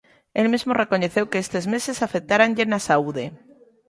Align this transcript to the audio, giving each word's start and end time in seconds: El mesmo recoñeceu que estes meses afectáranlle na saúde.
El 0.41 0.45
mesmo 0.53 0.77
recoñeceu 0.81 1.25
que 1.31 1.41
estes 1.45 1.65
meses 1.73 1.97
afectáranlle 2.07 2.65
na 2.71 2.79
saúde. 2.87 3.25